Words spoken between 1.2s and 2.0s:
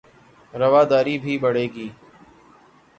بھی بڑھے گی